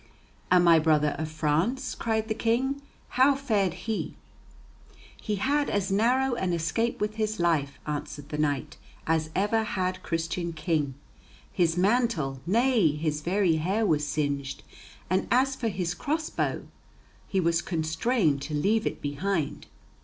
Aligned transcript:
"And 0.49 0.65
my 0.65 0.79
brother 0.79 1.13
of 1.19 1.29
France," 1.29 1.93
cried 1.93 2.27
the 2.27 2.33
King, 2.33 2.81
"how 3.09 3.35
fared 3.35 3.73
he?" 3.85 4.15
"He 5.15 5.35
had 5.35 5.69
as 5.69 5.91
narrow 5.91 6.33
an 6.33 6.53
escape 6.53 6.99
with 6.99 7.17
his 7.17 7.39
life," 7.39 7.77
answered 7.85 8.29
the 8.29 8.39
knight, 8.39 8.77
"as 9.05 9.29
ever 9.35 9.61
had 9.63 10.01
Christian 10.01 10.53
king. 10.53 10.95
His 11.53 11.77
mantle, 11.77 12.39
nay 12.47 12.93
his 12.95 13.21
very 13.21 13.57
hair 13.57 13.85
was 13.85 14.07
singed, 14.07 14.63
and 15.07 15.27
as 15.29 15.55
for 15.55 15.67
his 15.67 15.93
cross 15.93 16.31
bow, 16.31 16.63
he 17.27 17.39
was 17.39 17.61
constrained 17.61 18.41
to 18.41 18.55
leave 18.55 18.87
it 18.87 19.03
behind." 19.03 19.67